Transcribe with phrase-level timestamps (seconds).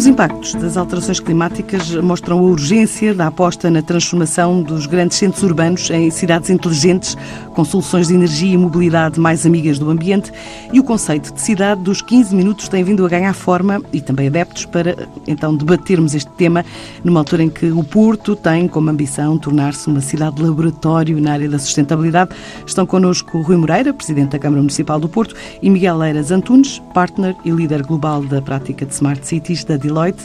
[0.00, 5.42] Os impactos das alterações climáticas mostram a urgência da aposta na transformação dos grandes centros
[5.42, 7.18] urbanos em cidades inteligentes,
[7.54, 10.32] com soluções de energia e mobilidade mais amigas do ambiente,
[10.72, 14.28] e o conceito de cidade dos 15 minutos tem vindo a ganhar forma e também
[14.28, 16.64] adeptos para então debatermos este tema
[17.04, 21.48] numa altura em que o Porto tem como ambição tornar-se uma cidade laboratório na área
[21.50, 22.30] da sustentabilidade.
[22.66, 27.36] Estão connosco Rui Moreira, presidente da Câmara Municipal do Porto, e Miguel Leiras Antunes, partner
[27.44, 30.24] e líder global da prática de Smart Cities da Deloitte.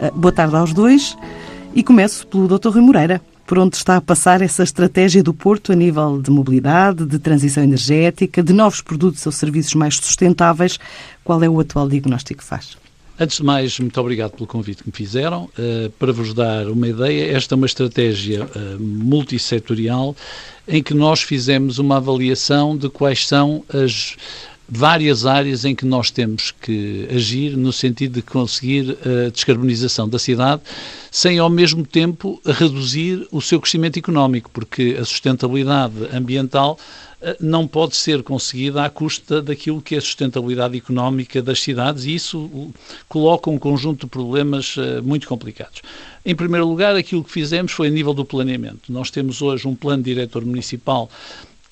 [0.00, 1.16] Eh, boa tarde aos dois
[1.72, 2.70] e começo pelo Dr.
[2.70, 3.20] Rui Moreira.
[3.46, 7.62] Por onde está a passar essa estratégia do Porto a nível de mobilidade, de transição
[7.62, 10.78] energética, de novos produtos ou serviços mais sustentáveis?
[11.22, 12.76] Qual é o atual diagnóstico que faz?
[13.20, 15.44] Antes de mais, muito obrigado pelo convite que me fizeram.
[15.56, 20.16] Uh, para vos dar uma ideia, esta é uma estratégia uh, multissetorial
[20.66, 24.16] em que nós fizemos uma avaliação de quais são as
[24.68, 30.18] várias áreas em que nós temos que agir no sentido de conseguir a descarbonização da
[30.18, 30.62] cidade,
[31.10, 36.78] sem ao mesmo tempo reduzir o seu crescimento económico, porque a sustentabilidade ambiental
[37.20, 42.04] eh, não pode ser conseguida à custa daquilo que é a sustentabilidade económica das cidades
[42.04, 42.70] e isso
[43.08, 45.82] coloca um conjunto de problemas eh, muito complicados.
[46.24, 48.92] Em primeiro lugar, aquilo que fizemos foi a nível do planeamento.
[48.92, 51.10] Nós temos hoje um plano diretor municipal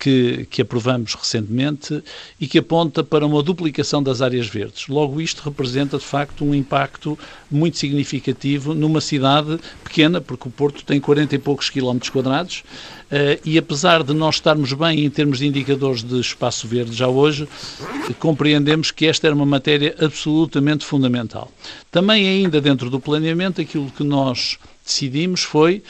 [0.03, 2.03] que, que, aprovamos recentemente
[2.41, 4.89] e que aponta para uma duplicação das áreas verdes.
[4.89, 7.17] Logo, isto representa, de facto, um impacto
[7.49, 12.65] muito significativo numa cidade pequena, porque o Porto tem 40 e poucos quilómetros quadrados,
[13.13, 17.07] Uh, e apesar de nós estarmos bem em termos de indicadores de espaço verde já
[17.07, 17.47] hoje,
[18.19, 21.53] compreendemos que esta era uma matéria absolutamente fundamental.
[21.91, 25.83] Também ainda dentro do planeamento, aquilo que nós decidimos foi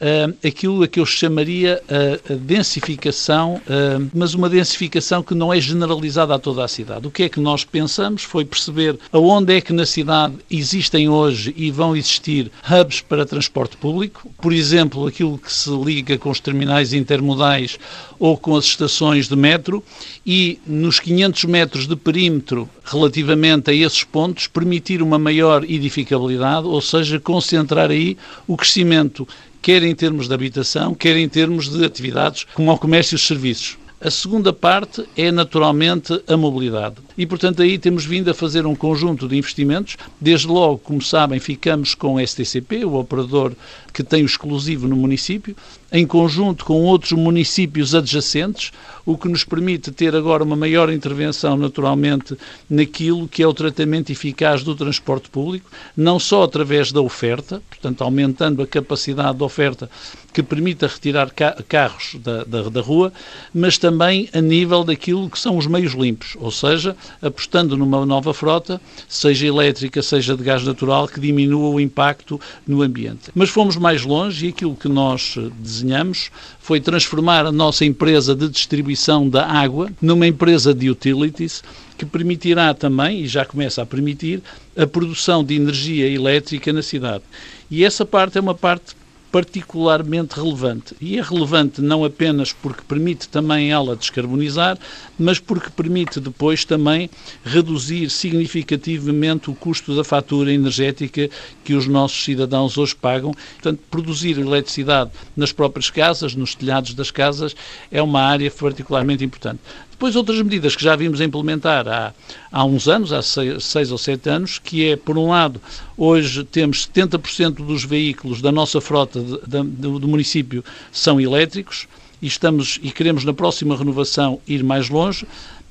[0.00, 5.52] uh, aquilo a que eu chamaria a, a densificação, uh, mas uma densificação que não
[5.52, 7.06] é generalizada a toda a cidade.
[7.06, 11.54] O que é que nós pensamos foi perceber aonde é que na cidade existem hoje
[11.56, 16.40] e vão existir hubs para transporte público, por exemplo, aquilo que se liga com os
[16.40, 17.78] terminais intermodais
[18.18, 19.82] ou com as estações de metro
[20.26, 26.80] e nos 500 metros de perímetro relativamente a esses pontos permitir uma maior edificabilidade, ou
[26.80, 29.26] seja, concentrar aí o crescimento
[29.62, 33.26] quer em termos de habitação, quer em termos de atividades como ao comércio e os
[33.26, 33.78] serviços.
[34.02, 36.96] A segunda parte é naturalmente a mobilidade.
[37.18, 39.98] E, portanto, aí temos vindo a fazer um conjunto de investimentos.
[40.18, 43.52] Desde logo, como sabem, ficamos com o STCP, o operador
[43.92, 45.54] que tem o exclusivo no município,
[45.92, 48.72] em conjunto com outros municípios adjacentes,
[49.04, 52.36] o que nos permite ter agora uma maior intervenção, naturalmente,
[52.68, 58.02] naquilo que é o tratamento eficaz do transporte público, não só através da oferta, portanto,
[58.02, 59.90] aumentando a capacidade da oferta
[60.32, 61.30] que permita retirar
[61.68, 63.12] carros da, da, da rua,
[63.52, 68.32] mas também a nível daquilo que são os meios limpos, ou seja, apostando numa nova
[68.32, 73.30] frota, seja elétrica, seja de gás natural, que diminua o impacto no ambiente.
[73.34, 75.36] Mas fomos mais longe e aquilo que nós
[75.80, 76.30] desenhamos
[76.60, 81.62] foi transformar a nossa empresa de distribuição da água numa empresa de utilities
[81.96, 84.42] que permitirá também, e já começa a permitir,
[84.76, 87.24] a produção de energia elétrica na cidade.
[87.70, 88.94] E essa parte é uma parte
[89.30, 90.94] particularmente relevante.
[91.00, 94.78] E é relevante não apenas porque permite também ela descarbonizar,
[95.18, 97.08] mas porque permite depois também
[97.44, 101.30] reduzir significativamente o custo da fatura energética
[101.64, 103.32] que os nossos cidadãos hoje pagam.
[103.54, 107.54] Portanto, produzir eletricidade nas próprias casas, nos telhados das casas,
[107.90, 109.60] é uma área particularmente importante.
[110.00, 112.14] Depois, outras medidas que já vimos implementar há,
[112.50, 115.60] há uns anos, há seis, seis, ou sete anos, que é, por um lado,
[115.94, 121.86] hoje temos 70% dos veículos da nossa frota de, de, do, município são elétricos
[122.22, 125.26] e, estamos, e queremos, na próxima renovação, ir mais longe.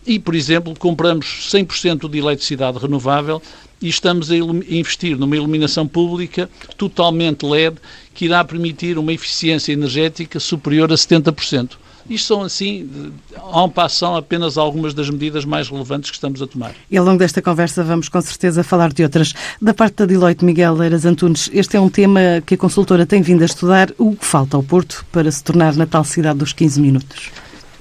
[0.05, 3.41] E, por exemplo, compramos 100% de eletricidade renovável
[3.81, 6.47] e estamos a investir numa iluminação pública
[6.77, 7.77] totalmente LED
[8.13, 11.71] que irá permitir uma eficiência energética superior a 70%.
[12.09, 12.89] Isto são, assim,
[13.35, 16.73] en passant, apenas algumas das medidas mais relevantes que estamos a tomar.
[16.89, 19.33] E ao longo desta conversa vamos com certeza falar de outras.
[19.61, 23.21] Da parte da Deloitte, Miguel Leiras Antunes, este é um tema que a consultora tem
[23.21, 23.93] vindo a estudar.
[23.97, 27.29] O que falta ao Porto para se tornar na tal cidade dos 15 minutos?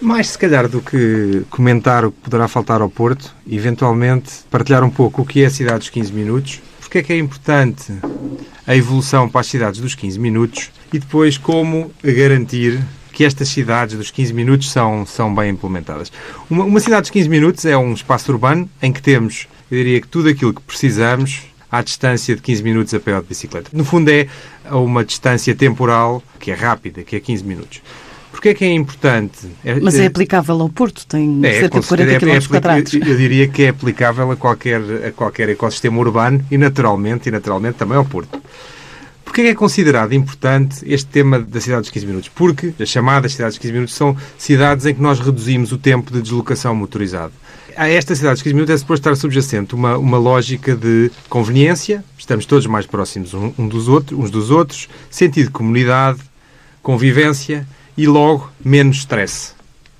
[0.01, 4.91] Mais, se calhar, do que comentar o que poderá faltar ao Porto, eventualmente partilhar um
[4.91, 7.93] pouco o que é a cidade dos 15 minutos, porque é que é importante
[8.67, 12.81] a evolução para as cidades dos 15 minutos e depois como garantir
[13.19, 16.13] que estas cidades dos 15 minutos são, são bem implementadas.
[16.49, 20.01] Uma, uma cidade dos 15 minutos é um espaço urbano em que temos, eu diria
[20.01, 23.71] que tudo aquilo que precisamos à distância de 15 minutos a pé ou de bicicleta.
[23.73, 24.29] No fundo é
[24.71, 27.83] uma distância temporal que é rápida, que é 15 minutos.
[28.31, 29.49] Porquê é que é importante?
[29.65, 32.95] É, Mas é, é aplicável ao Porto, tem é, cerca de 40 é, km quadrados.
[32.95, 37.79] Eu diria que é aplicável a qualquer, a qualquer ecossistema urbano e naturalmente, e naturalmente
[37.79, 38.41] também ao Porto.
[39.29, 42.29] Porquê é considerado importante este tema da cidade dos 15 minutos?
[42.31, 46.11] Porque as chamadas cidades dos 15 minutos são cidades em que nós reduzimos o tempo
[46.11, 47.35] de deslocação motorizado.
[47.77, 52.03] A esta cidade dos 15 minutos é suposto estar subjacente uma, uma lógica de conveniência,
[52.17, 56.21] estamos todos mais próximos um dos outros, uns dos outros, sentido de comunidade,
[56.83, 59.53] convivência e logo menos stress.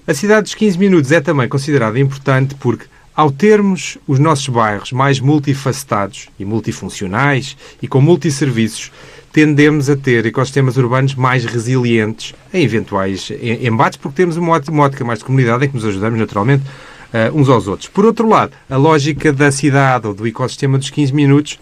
[0.07, 2.87] A cidade dos 15 minutos é também considerada importante porque
[3.19, 8.93] ao termos os nossos bairros mais multifacetados e multifuncionais e com multisserviços,
[9.33, 13.31] tendemos a ter ecossistemas urbanos mais resilientes em eventuais
[13.63, 16.65] embates, porque temos uma ótica mais de comunidade em que nos ajudamos naturalmente
[17.13, 17.89] uh, uns aos outros.
[17.89, 21.59] Por outro lado, a lógica da cidade ou do ecossistema dos 15 minutos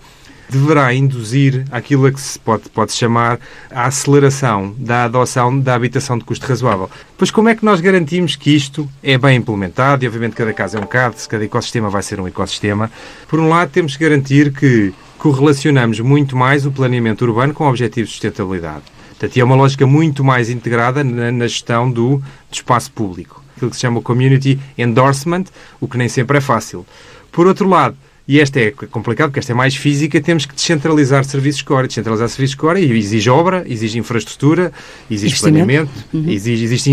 [0.49, 3.39] deverá induzir aquilo a que se pode, pode chamar
[3.71, 6.89] a aceleração da adoção da habitação de custo razoável.
[7.19, 10.05] Pois como é que nós garantimos que isto é bem implementado?
[10.05, 12.91] E obviamente cada caso é um caso, cada ecossistema vai ser um ecossistema.
[13.27, 18.11] Por um lado, temos que garantir que correlacionamos muito mais o planeamento urbano com objetivos
[18.11, 18.85] de sustentabilidade.
[19.11, 23.71] Portanto, é uma lógica muito mais integrada na, na gestão do, do espaço público aquilo
[23.71, 25.45] que se chama community endorsement,
[25.81, 26.87] o que nem sempre é fácil.
[27.33, 27.97] Por outro lado,
[28.29, 31.87] e esta é complicado porque esta é mais física, temos que descentralizar serviços core.
[31.87, 34.73] Descentralizar serviços core exige obra, exige infraestrutura,
[35.09, 36.29] exige planeamento, uhum.
[36.29, 36.91] exige, existe,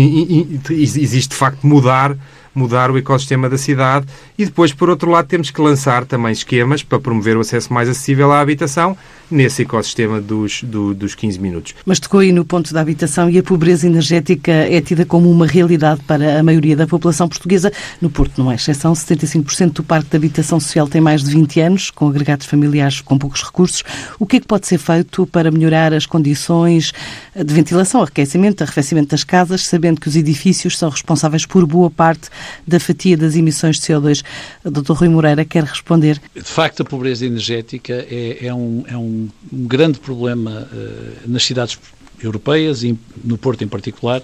[0.70, 2.16] existe de facto mudar
[2.54, 4.06] mudar o ecossistema da cidade
[4.38, 7.88] e depois, por outro lado, temos que lançar também esquemas para promover o acesso mais
[7.88, 8.96] acessível à habitação
[9.30, 11.74] nesse ecossistema dos, do, dos 15 minutos.
[11.84, 15.46] Mas tocou aí no ponto da habitação e a pobreza energética é tida como uma
[15.46, 17.72] realidade para a maioria da população portuguesa.
[18.00, 21.60] No Porto não é exceção, 75% do parque de habitação social tem mais de 20
[21.60, 23.82] anos, com agregados familiares com poucos recursos.
[24.18, 26.92] O que é que pode ser feito para melhorar as condições
[27.34, 32.28] de ventilação, aquecimento, arrefecimento das casas, sabendo que os edifícios são responsáveis por boa parte
[32.66, 34.22] da fatia das emissões de CO2?
[34.64, 34.92] O Dr.
[34.92, 36.20] Rui Moreira quer responder.
[36.34, 41.44] De facto, a pobreza energética é, é, um, é um, um, grande problema uh, nas
[41.44, 41.78] cidades
[42.22, 44.22] europeias e no Porto em particular.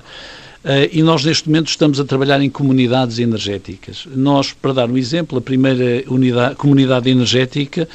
[0.62, 4.06] Uh, e nós, neste momento, estamos a trabalhar em comunidades energéticas.
[4.14, 7.88] Nós, para dar um exemplo, a primeira unidade, comunidade energética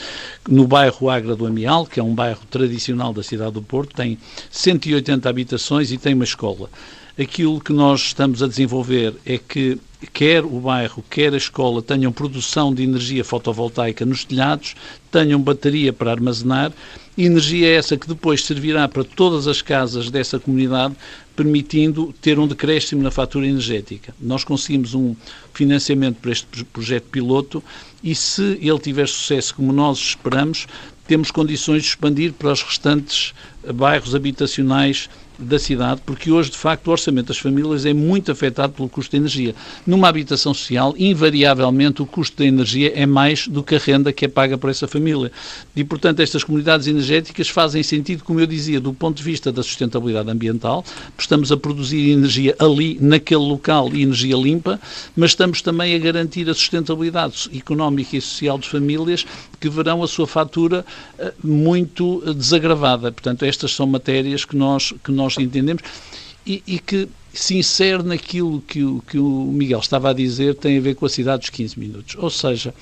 [0.49, 4.17] no bairro Agra do Amial, que é um bairro tradicional da cidade do Porto, tem
[4.49, 6.69] 180 habitações e tem uma escola.
[7.17, 9.79] Aquilo que nós estamos a desenvolver é que
[10.11, 14.75] quer o bairro, quer a escola tenham produção de energia fotovoltaica nos telhados,
[15.09, 16.73] tenham bateria para armazenar,
[17.17, 20.93] energia essa que depois servirá para todas as casas dessa comunidade,
[21.37, 24.13] permitindo ter um decréscimo na fatura energética.
[24.19, 25.15] Nós conseguimos um
[25.53, 27.63] financiamento para este projeto piloto
[28.03, 30.67] e se ele tiver sucesso como nós esperamos,
[31.07, 33.33] temos condições de expandir para os restantes
[33.73, 38.73] bairros habitacionais da cidade, porque hoje, de facto, o orçamento das famílias é muito afetado
[38.73, 39.55] pelo custo da energia.
[39.85, 44.25] Numa habitação social, invariavelmente, o custo da energia é mais do que a renda que
[44.25, 45.31] é paga por essa família.
[45.75, 49.63] E, portanto, estas comunidades energéticas fazem sentido, como eu dizia, do ponto de vista da
[49.63, 50.83] sustentabilidade ambiental,
[51.17, 54.79] estamos a produzir energia ali, naquele local, e energia limpa,
[55.15, 59.25] mas estamos também a garantir a sustentabilidade económica e social de famílias
[59.59, 60.85] que verão a sua fatura
[61.17, 63.11] eh, muito desagravada.
[63.11, 65.83] Portanto, estas são matérias que nós, que nós nós entendemos,
[66.45, 70.77] e, e que se insere naquilo que o, que o Miguel estava a dizer, tem
[70.77, 72.15] a ver com a cidade dos 15 minutos.
[72.17, 72.73] Ou seja,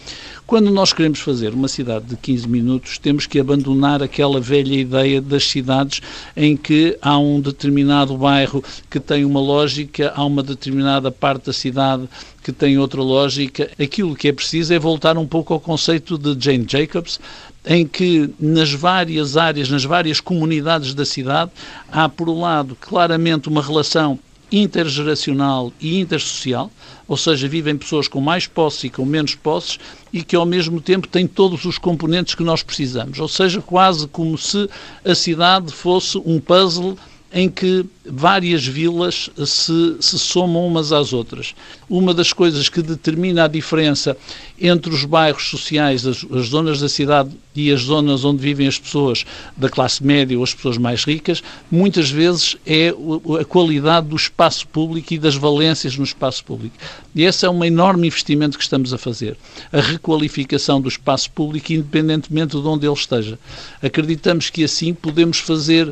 [0.45, 5.19] quando nós queremos fazer uma cidade de 15 minutos, temos que abandonar aquela velha ideia
[5.19, 6.01] das cidades
[6.37, 11.53] em que há um determinado bairro que tem uma lógica, há uma determinada parte da
[11.53, 12.07] cidade
[12.43, 13.71] que tem outra lógica.
[13.79, 17.19] Aquilo que é preciso é voltar um pouco ao conceito de Jane Jacobs,
[17.65, 21.51] em que nas várias áreas, nas várias comunidades da cidade,
[21.91, 24.19] há, por um lado, claramente uma relação
[24.51, 26.69] intergeracional e intersocial,
[27.07, 29.79] ou seja, vivem pessoas com mais posses e com menos posses
[30.11, 34.07] e que ao mesmo tempo têm todos os componentes que nós precisamos, ou seja, quase
[34.07, 34.69] como se
[35.03, 36.97] a cidade fosse um puzzle
[37.33, 41.55] em que várias vilas se, se, somam umas às outras.
[41.89, 44.15] Uma das coisas que determina a diferença
[44.61, 48.77] entre os bairros sociais, as, as, zonas da cidade e as zonas onde vivem as
[48.77, 49.25] pessoas
[49.57, 52.93] da classe média ou as pessoas mais ricas, muitas vezes é
[53.39, 56.75] a qualidade do espaço público e das valências no espaço público.
[57.15, 59.35] E esse é um enorme investimento que estamos a fazer.
[59.71, 63.39] A requalificação do espaço público, independentemente de onde ele esteja.
[63.81, 65.91] Acreditamos que assim podemos fazer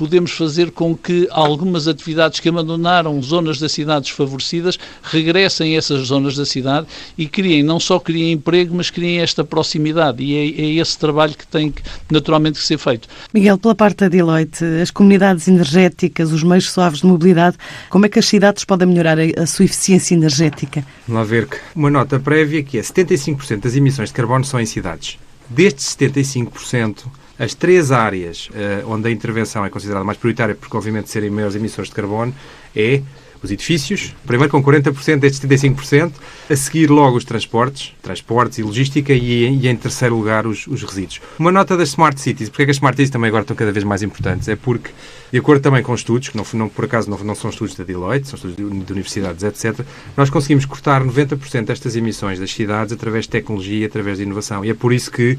[0.00, 6.06] podemos fazer com que algumas atividades que abandonaram zonas das cidades favorecidas regressem a essas
[6.06, 6.86] zonas da cidade
[7.18, 10.22] e criem, não só criem emprego, mas criem esta proximidade.
[10.22, 13.10] E é, é esse trabalho que tem que, naturalmente que ser feito.
[13.34, 17.58] Miguel, pela parte da Deloitte, as comunidades energéticas, os meios suaves de mobilidade,
[17.90, 20.82] como é que as cidades podem melhorar a, a sua eficiência energética?
[21.06, 24.64] Vamos lá ver uma nota prévia que é 75% das emissões de carbono são em
[24.64, 25.18] cidades.
[25.50, 27.04] Destes 75%,
[27.40, 31.56] as três áreas uh, onde a intervenção é considerada mais prioritária, porque obviamente serem maiores
[31.56, 32.34] emissões de carbono,
[32.76, 33.00] é
[33.42, 36.12] os edifícios, primeiro com 40% destes 75%,
[36.50, 40.82] a seguir logo os transportes, transportes e logística, e, e em terceiro lugar os, os,
[40.82, 41.22] resíduos.
[41.38, 43.72] Uma nota das Smart Cities, porque é que as Smart Cities também agora estão cada
[43.72, 44.46] vez mais importantes?
[44.46, 44.90] É porque,
[45.32, 47.82] de acordo também com estudos, que não, não por acaso não, não, são estudos da
[47.82, 52.92] Deloitte, são estudos de, de universidades, etc., nós conseguimos cortar 90% destas emissões das cidades
[52.92, 54.62] através de tecnologia, através de inovação.
[54.62, 55.38] E é por isso que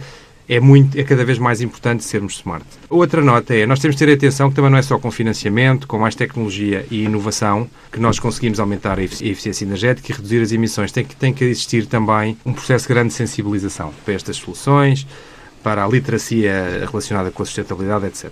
[0.51, 2.65] é, muito, é cada vez mais importante sermos smart.
[2.89, 5.88] Outra nota é, nós temos de ter atenção que também não é só com financiamento,
[5.88, 10.51] com mais tecnologia e inovação que nós conseguimos aumentar a eficiência energética e reduzir as
[10.51, 10.91] emissões.
[10.91, 15.08] Tem que, tem que existir também um processo de grande sensibilização para estas soluções,
[15.63, 18.31] para a literacia relacionada com a sustentabilidade, etc.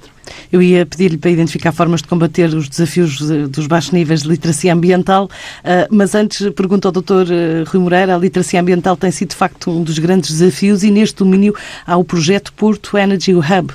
[0.51, 3.19] Eu ia pedir-lhe para identificar formas de combater os desafios
[3.49, 5.29] dos baixos níveis de literacia ambiental,
[5.63, 7.31] ah, mas antes pergunto ao Dr.
[7.31, 10.91] Ah, Rui Moreira, a literacia ambiental tem sido de facto um dos grandes desafios e
[10.91, 11.55] neste domínio
[11.85, 13.73] há o projeto Porto Energy Hub.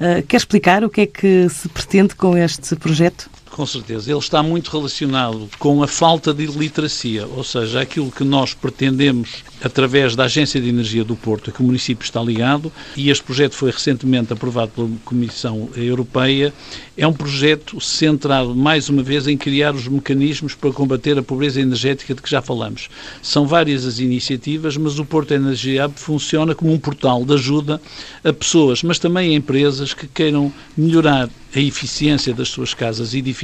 [0.00, 3.30] Ah, quer explicar o que é que se pretende com este projeto?
[3.50, 4.10] Com certeza.
[4.10, 9.44] Ele está muito relacionado com a falta de literacia, ou seja, aquilo que nós pretendemos
[9.62, 13.54] através da Agência de Energia do Porto, que o município está ligado, e este projeto
[13.54, 16.52] foi recentemente aprovado pela Comissão Europeia,
[16.96, 21.60] é um projeto centrado, mais uma vez, em criar os mecanismos para combater a pobreza
[21.60, 22.88] energética de que já falamos.
[23.22, 27.80] São várias as iniciativas, mas o Porto Energia Hub funciona como um portal de ajuda
[28.22, 33.18] a pessoas, mas também a empresas que queiram melhorar a eficiência das suas casas e
[33.18, 33.35] edifícios.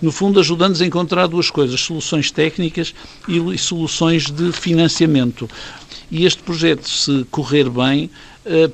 [0.00, 2.94] No fundo, ajudando-nos a encontrar duas coisas: soluções técnicas
[3.28, 5.48] e soluções de financiamento.
[6.10, 8.10] E este projeto, se correr bem,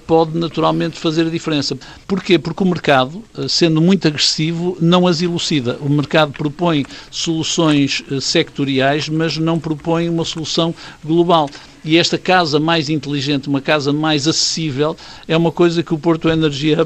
[0.06, 1.76] pode naturalmente fazer a diferença.
[2.06, 2.38] Porquê?
[2.38, 5.78] Porque o mercado, eh, sendo muito agressivo, não as elucida.
[5.80, 11.50] O mercado propõe soluções eh, sectoriais, mas não propõe uma solução global.
[11.84, 14.96] E esta casa mais inteligente, uma casa mais acessível,
[15.26, 16.84] é uma coisa que o Porto Energia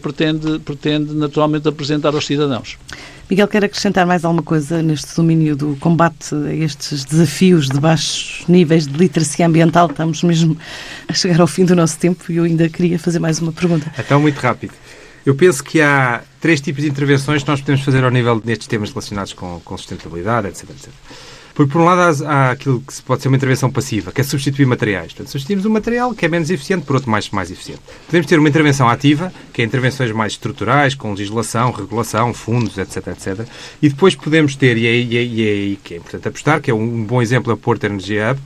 [0.00, 2.78] pretende, pretende naturalmente apresentar aos cidadãos.
[3.32, 8.44] Miguel, quer acrescentar mais alguma coisa neste domínio do combate a estes desafios de baixos
[8.46, 9.86] níveis de literacia ambiental?
[9.86, 10.54] Estamos mesmo
[11.08, 13.90] a chegar ao fim do nosso tempo e eu ainda queria fazer mais uma pergunta.
[13.98, 14.74] Então, muito rápido.
[15.24, 18.66] Eu penso que há três tipos de intervenções que nós podemos fazer ao nível destes
[18.66, 20.90] temas relacionados com, com sustentabilidade, etc, etc.
[21.54, 24.24] Porque, por um lado, há, há, aquilo que pode ser uma intervenção passiva, que é
[24.24, 25.12] substituir materiais.
[25.12, 27.80] Portanto, substituímos um material que é menos eficiente por outro mais, mais eficiente.
[28.06, 33.08] Podemos ter uma intervenção ativa, que é intervenções mais estruturais, com legislação, regulação, fundos, etc,
[33.08, 33.46] etc.
[33.80, 36.74] E depois podemos ter, e é, é, é aí que é importante apostar, que é
[36.74, 38.40] um bom exemplo a Porto Energy Hub,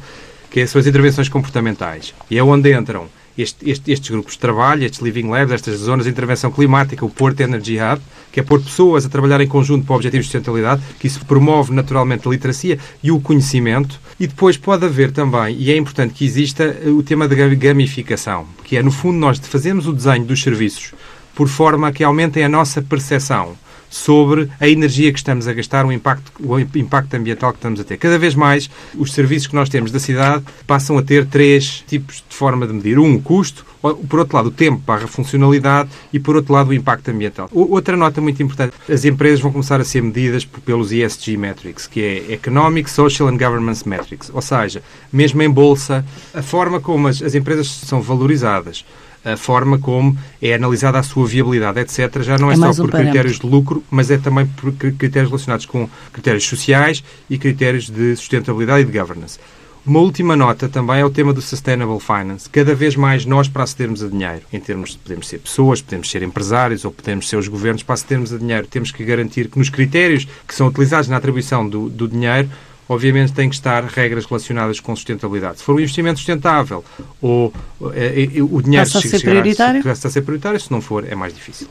[0.51, 2.15] que são as intervenções comportamentais.
[2.31, 6.07] E é onde entram este, este, estes grupos de trabalho, estes Living Labs, estas zonas
[6.07, 8.00] de intervenção climática, o Porto Energy Hub,
[8.33, 11.73] que é pôr pessoas a trabalhar em conjunto para objetivos de sustentabilidade, que isso promove
[11.73, 14.00] naturalmente a literacia e o conhecimento.
[14.19, 18.47] E depois pode haver também, e é importante que exista, eh, o tema da gamificação,
[18.64, 20.93] que é, no fundo, nós fazemos o desenho dos serviços
[21.35, 23.57] por forma que aumentem a nossa percepção
[23.88, 27.85] sobre a energia que estamos a gastar, o impacto, o impacto ambiental que estamos a
[27.85, 27.97] ter.
[27.97, 32.25] Cada vez mais, os serviços que nós temos da cidade passam a ter três tipos
[32.28, 32.99] de forma de medir.
[32.99, 36.71] Um, o custo, por outro lado, o tempo para a funcionalidade e, por outro lado,
[36.71, 37.49] o impacto ambiental.
[37.52, 42.00] Outra nota muito importante, as empresas vão começar a ser medidas pelos ESG metrics, que
[42.02, 44.31] é Economic, Social and Governance Metrics.
[44.33, 48.85] Ou seja, mesmo em bolsa, a forma como as, as empresas são valorizadas,
[49.26, 52.90] a forma como é analisada a sua viabilidade, etc., já não é, é só por
[52.90, 58.14] critérios de lucro, mas é também por critérios relacionados com critérios sociais e critérios de
[58.14, 59.38] sustentabilidade e de governance.
[59.85, 62.50] Uma última nota também é o tema do Sustainable Finance.
[62.50, 66.11] Cada vez mais nós, para acedermos a dinheiro, em termos de podemos ser pessoas, podemos
[66.11, 69.56] ser empresários ou podemos ser os governos, para acedermos a dinheiro, temos que garantir que
[69.56, 72.49] nos critérios que são utilizados na atribuição do, do dinheiro
[72.88, 75.59] obviamente tem que estar regras relacionadas com sustentabilidade.
[75.59, 76.85] Se for um investimento sustentável
[77.21, 77.52] ou
[77.93, 81.05] é, é, o dinheiro passa a ser prioritário, passa a ser prioritário, se não for
[81.05, 81.69] é mais difícil.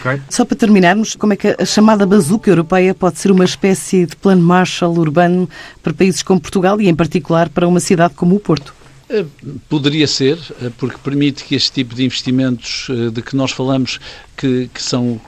[0.00, 0.20] Okay?
[0.28, 4.16] Só para terminarmos, como é que a chamada bazuca europeia pode ser uma espécie de
[4.16, 5.48] plano Marshall urbano
[5.82, 8.74] para países como Portugal e em particular para uma cidade como o Porto?
[9.10, 9.24] Eh,
[9.68, 13.98] poderia ser, eh, porque permite que este tipo de investimentos de que nós falamos,
[14.36, 15.20] que, que são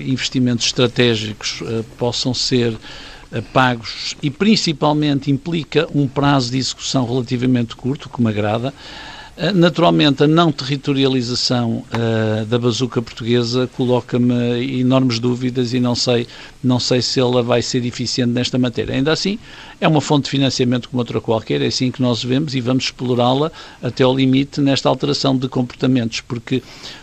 [0.00, 1.62] investimentos estratégicos,
[1.98, 2.74] possam ser
[3.52, 8.72] pagos e principalmente implica um prazo de execução relativamente curto, que me agrada.
[9.38, 16.26] Uh, naturalmente, a não territorialização uh, da bazuca portuguesa coloca-me enormes dúvidas e não sei,
[16.60, 18.96] não sei se ela vai ser eficiente nesta matéria.
[18.96, 19.38] Ainda assim,
[19.80, 22.86] é uma fonte de financiamento como outra qualquer, é assim que nós vemos e vamos
[22.86, 26.60] explorá-la até ao limite nesta alteração de comportamentos, porque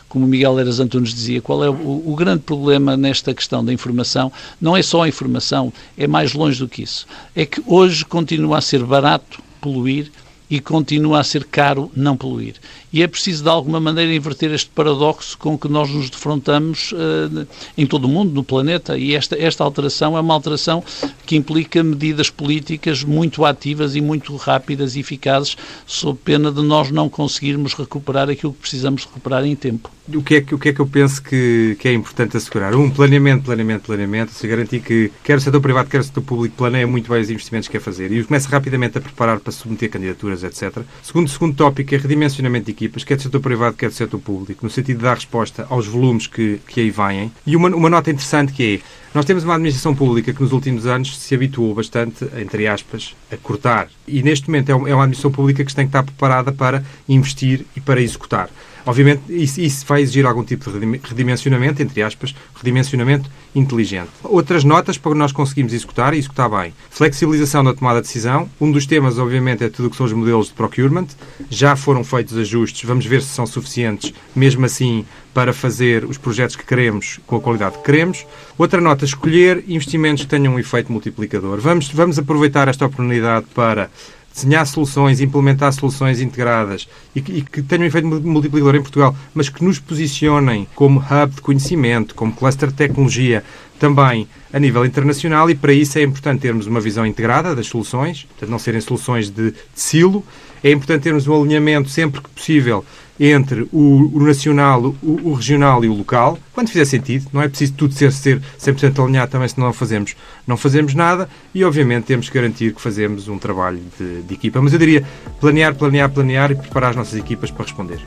[0.09, 4.29] como Miguel Eras Antunes dizia, qual é o, o, grande problema nesta questão da informação?
[4.59, 7.07] Não é só a informação, é mais longe do que isso.
[7.33, 10.11] É que hoje continua a ser barato poluir
[10.49, 12.55] e continua a ser caro não poluir.
[12.95, 17.45] E é preciso, de alguma maneira, inverter este paradoxo com que nós nos defrontamos uh,
[17.77, 18.97] em todo o mundo, no planeta.
[18.97, 20.81] E esta, esta alteração é uma alteração
[21.25, 26.89] que implica medidas políticas muito ativas e muito rápidas e eficazes, sob pena de nós
[26.89, 29.91] não conseguirmos recuperar aquilo que precisamos recuperar em tempo.
[30.13, 32.75] O que é que, o que, é que eu penso que, que é importante assegurar?
[32.75, 34.31] Um, planeamento, planeamento, planeamento.
[34.31, 37.29] Se garantir que quer o setor privado, quer o setor público planeia muito bem os
[37.29, 40.83] investimentos que quer fazer e começa rapidamente a preparar para submeter candidaturas, etc.
[41.03, 44.65] Segundo, segundo tópico é redimensionamento de equipas, quer do setor privado, quer do setor público,
[44.65, 47.31] no sentido de dar resposta aos volumes que, que aí vêm.
[47.45, 50.85] E uma, uma nota interessante que é, nós temos uma administração pública que nos últimos
[50.85, 53.87] anos se habituou bastante, entre aspas, a cortar.
[54.07, 57.81] E neste momento é uma administração pública que tem que estar preparada para investir e
[57.81, 58.49] para executar.
[58.85, 64.09] Obviamente, isso, isso, vai exigir algum tipo de redimensionamento, entre aspas, redimensionamento inteligente.
[64.23, 66.73] Outras notas para nós conseguirmos executar e executar bem.
[66.89, 68.49] Flexibilização na tomada de decisão.
[68.61, 71.07] Um dos temas, obviamente, é tudo o que são os modelos de procurement.
[71.49, 76.55] Já foram feitos ajustes, vamos ver se são suficientes, mesmo assim, para fazer os projetos
[76.55, 78.25] que queremos com a qualidade que queremos.
[78.57, 81.59] Outra nota, escolher investimentos que tenham um efeito multiplicador.
[81.59, 83.89] Vamos, vamos aproveitar esta oportunidade para
[84.35, 89.15] desenhar soluções, implementar soluções integradas e que, e que tenham um efeito multiplicador em Portugal,
[89.33, 93.43] mas que nos posicionem como hub de conhecimento, como cluster de tecnologia,
[93.79, 95.49] também a nível internacional.
[95.49, 99.29] E para isso é importante termos uma visão integrada das soluções, portanto não serem soluções
[99.29, 100.23] de, de silo,
[100.61, 102.83] é importante termos um alinhamento sempre que possível
[103.19, 107.27] entre o, o nacional, o, o, regional e o local, quando fizer sentido.
[107.31, 111.29] Não é preciso tudo ser, ser 100% alinhado também, se não fazemos, não fazemos nada.
[111.53, 114.61] E, obviamente, temos que garantir que fazemos um trabalho de, de equipa.
[114.61, 115.03] Mas eu diria
[115.39, 117.99] planear, planear, planear e preparar as nossas equipas para responder.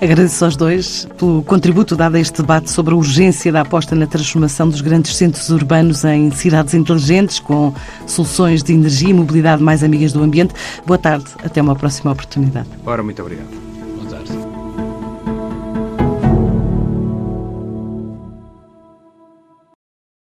[0.00, 4.06] Agradeço aos dois pelo contributo dado a este debate sobre a urgência da aposta na
[4.06, 7.72] transformação dos grandes centros urbanos em cidades inteligentes, com
[8.06, 10.54] soluções de energia e mobilidade mais amigas do ambiente.
[10.84, 12.68] Boa tarde, até uma próxima oportunidade.
[12.84, 13.61] Ora, muito obrigado.